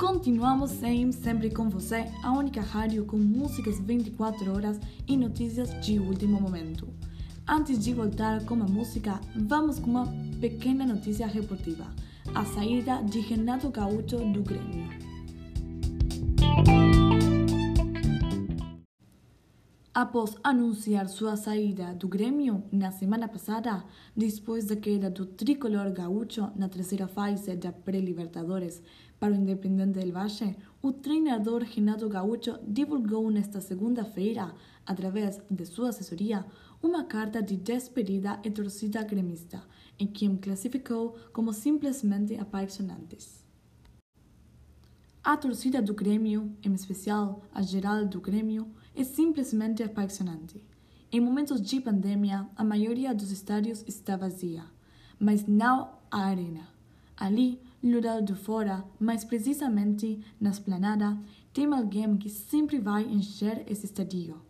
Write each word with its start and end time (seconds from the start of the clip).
Continuamos 0.00 0.82
em 0.82 1.12
Sempre 1.12 1.50
com 1.50 1.68
Você, 1.68 2.06
a 2.24 2.32
única 2.32 2.62
rádio 2.62 3.04
com 3.04 3.18
músicas 3.18 3.78
24 3.78 4.50
horas 4.50 4.80
e 5.06 5.14
notícias 5.14 5.78
de 5.84 5.98
último 5.98 6.40
momento. 6.40 6.88
Antes 7.46 7.78
de 7.78 7.92
voltar 7.92 8.42
com 8.46 8.54
a 8.54 8.66
música, 8.66 9.20
vamos 9.36 9.78
com 9.78 9.90
uma 9.90 10.06
pequena 10.40 10.86
notícia 10.86 11.26
reportiva: 11.26 11.86
a 12.34 12.46
saída 12.46 13.02
de 13.02 13.20
Renato 13.20 13.68
Gaúcho 13.68 14.16
do 14.32 14.42
Grêmio. 14.42 15.09
Após 19.92 20.36
anunciar 20.44 21.08
sua 21.08 21.34
saída 21.34 21.92
do 21.94 22.06
Grêmio 22.06 22.62
na 22.70 22.92
semana 22.92 23.26
passada, 23.26 23.84
depois 24.16 24.66
da 24.66 24.76
queda 24.76 25.10
do 25.10 25.26
tricolor 25.26 25.90
gaúcho 25.90 26.48
na 26.54 26.68
terceira 26.68 27.08
fase 27.08 27.56
da 27.56 27.72
pré-Libertadores 27.72 28.80
para 29.18 29.32
o 29.32 29.36
Independente 29.36 29.98
del 29.98 30.12
Valle, 30.12 30.56
o 30.80 30.92
treinador 30.92 31.64
Renato 31.64 32.08
Gaúcho 32.08 32.56
divulgou 32.64 33.28
nesta 33.32 33.60
segunda-feira, 33.60 34.54
através 34.86 35.40
de 35.50 35.66
sua 35.66 35.88
assessoria, 35.88 36.46
uma 36.80 37.02
carta 37.02 37.42
de 37.42 37.56
despedida 37.56 38.38
e 38.44 38.50
torcida 38.50 39.02
gremista, 39.02 39.60
em 39.98 40.06
que 40.06 40.28
classificou 40.36 41.16
como 41.32 41.52
simplesmente 41.52 42.36
apaixonantes. 42.36 43.44
A 45.22 45.36
torcida 45.36 45.82
do 45.82 45.92
Grêmio, 45.92 46.56
em 46.62 46.72
especial 46.72 47.42
a 47.52 47.60
geral 47.60 48.06
do 48.06 48.20
Grêmio, 48.20 48.70
é 48.94 49.04
simplesmente 49.04 49.82
apaixonante. 49.82 50.62
Em 51.12 51.20
momentos 51.20 51.60
de 51.60 51.80
pandemia, 51.80 52.46
a 52.54 52.62
maioria 52.62 53.14
dos 53.14 53.30
estádios 53.30 53.84
está 53.86 54.16
vazia, 54.16 54.64
mas 55.18 55.46
não 55.46 55.90
a 56.10 56.24
arena. 56.26 56.68
Ali, 57.16 57.60
no 57.82 58.00
lado 58.00 58.24
de 58.24 58.34
fora, 58.34 58.84
mais 58.98 59.24
precisamente 59.24 60.20
na 60.40 60.50
esplanada, 60.50 61.18
tem 61.52 61.66
alguém 61.66 62.16
que 62.16 62.28
sempre 62.28 62.78
vai 62.78 63.02
encher 63.04 63.64
esse 63.66 63.86
estádio. 63.86 64.40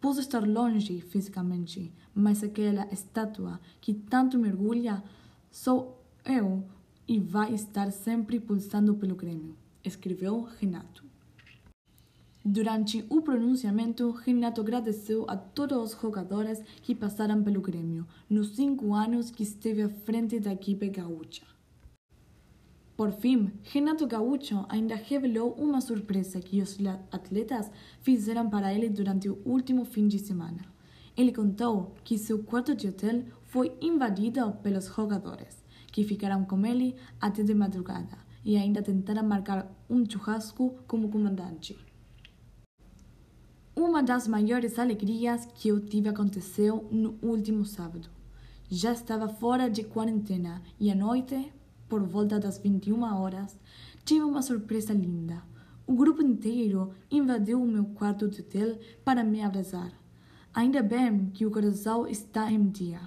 Posso 0.00 0.20
estar 0.20 0.46
longe 0.46 1.00
fisicamente, 1.00 1.92
mas 2.14 2.42
aquela 2.42 2.86
estátua 2.92 3.58
que 3.80 3.94
tanto 3.94 4.38
me 4.38 4.48
orgulha 4.48 5.02
sou 5.50 6.04
eu 6.24 6.62
e 7.08 7.18
vai 7.18 7.54
estar 7.54 7.90
sempre 7.90 8.38
pulsando 8.38 8.94
pelo 8.94 9.16
Grêmio, 9.16 9.56
escreveu 9.82 10.46
Renato. 10.60 11.05
Durante 12.48 13.04
o 13.10 13.22
pronunciamento, 13.22 14.08
Renato 14.12 14.60
agradeceu 14.60 15.24
a 15.28 15.36
todos 15.36 15.94
os 15.94 16.00
jogadores 16.00 16.62
que 16.80 16.94
passaram 16.94 17.42
pelo 17.42 17.60
Grêmio 17.60 18.06
nos 18.30 18.54
cinco 18.54 18.94
anos 18.94 19.32
que 19.32 19.42
esteve 19.42 19.82
à 19.82 19.88
frente 19.88 20.38
da 20.38 20.52
equipe 20.52 20.88
gaúcha. 20.88 21.42
Por 22.96 23.10
fim, 23.10 23.50
Renato 23.64 24.06
Gaúcho 24.06 24.64
ainda 24.68 24.94
revelou 24.94 25.54
uma 25.54 25.80
surpresa 25.80 26.38
que 26.38 26.62
os 26.62 26.78
atletas 27.10 27.68
fizeram 28.00 28.48
para 28.48 28.72
ele 28.72 28.88
durante 28.90 29.28
o 29.28 29.42
último 29.44 29.84
fim 29.84 30.06
de 30.06 30.20
semana. 30.20 30.64
Ele 31.16 31.32
contou 31.32 31.96
que 32.04 32.16
seu 32.16 32.44
quarto 32.44 32.76
de 32.76 32.86
hotel 32.86 33.24
foi 33.42 33.76
invadido 33.80 34.52
pelos 34.62 34.86
jogadores, 34.86 35.64
que 35.90 36.04
ficaram 36.04 36.44
com 36.44 36.64
ele 36.64 36.94
até 37.20 37.42
de 37.42 37.54
madrugada 37.56 38.18
e 38.44 38.56
ainda 38.56 38.80
tentaram 38.80 39.24
marcar 39.24 39.68
um 39.90 40.08
churrasco 40.08 40.76
como 40.86 41.08
comandante. 41.08 41.76
Uma 43.78 44.02
das 44.02 44.26
maiores 44.26 44.78
alegrias 44.78 45.44
que 45.54 45.68
eu 45.68 45.78
tive 45.78 46.08
aconteceu 46.08 46.88
no 46.90 47.18
último 47.20 47.62
sábado. 47.66 48.08
Já 48.70 48.92
estava 48.92 49.28
fora 49.28 49.68
de 49.68 49.84
quarentena 49.84 50.62
e 50.80 50.90
à 50.90 50.94
noite, 50.94 51.52
por 51.86 52.02
volta 52.02 52.40
das 52.40 52.56
21 52.56 53.02
horas, 53.02 53.54
tive 54.02 54.24
uma 54.24 54.40
surpresa 54.40 54.94
linda. 54.94 55.42
O 55.86 55.92
grupo 55.92 56.22
inteiro 56.22 56.94
invadiu 57.10 57.62
o 57.62 57.68
meu 57.68 57.84
quarto 57.84 58.26
de 58.28 58.40
hotel 58.40 58.78
para 59.04 59.22
me 59.22 59.42
abraçar. 59.42 59.92
Ainda 60.54 60.82
bem 60.82 61.28
que 61.34 61.44
o 61.44 61.50
coração 61.50 62.08
está 62.08 62.50
em 62.50 62.70
dia. 62.70 63.02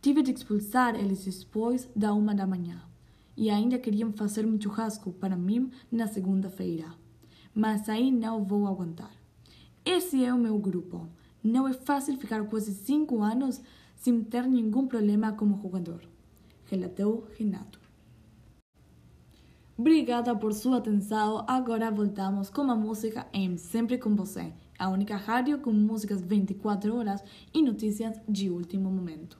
Tive 0.00 0.22
de 0.22 0.32
expulsar 0.32 0.94
eles 0.94 1.26
depois 1.26 1.86
da 1.94 2.14
uma 2.14 2.34
da 2.34 2.46
manhã. 2.46 2.80
E 3.36 3.50
ainda 3.50 3.78
queriam 3.78 4.10
fazer 4.14 4.46
um 4.46 4.58
churrasco 4.58 5.12
para 5.12 5.36
mim 5.36 5.70
na 5.92 6.06
segunda-feira. 6.06 6.94
Mas 7.54 7.90
aí 7.90 8.10
não 8.10 8.42
vou 8.42 8.66
aguentar. 8.66 9.27
Esse 9.90 10.22
é 10.22 10.34
o 10.34 10.38
meu 10.38 10.58
grupo. 10.58 11.08
Não 11.42 11.66
é 11.66 11.72
fácil 11.72 12.18
ficar 12.18 12.44
quase 12.44 12.74
cinco 12.74 13.22
anos 13.22 13.58
sem 13.96 14.22
ter 14.22 14.42
nenhum 14.42 14.86
problema 14.86 15.32
como 15.32 15.58
jogador, 15.62 16.02
relatou 16.66 17.26
Renato. 17.38 17.80
Obrigada 19.78 20.36
por 20.36 20.52
sua 20.52 20.76
atenção. 20.76 21.42
Agora 21.48 21.90
voltamos 21.90 22.50
com 22.50 22.70
a 22.70 22.76
música 22.76 23.26
em 23.32 23.56
Sempre 23.56 23.96
com 23.96 24.14
Você, 24.14 24.52
a 24.78 24.90
única 24.90 25.16
rádio 25.16 25.58
com 25.60 25.72
músicas 25.72 26.20
24 26.20 26.94
horas 26.94 27.24
e 27.54 27.62
notícias 27.62 28.20
de 28.28 28.50
último 28.50 28.90
momento. 28.90 29.38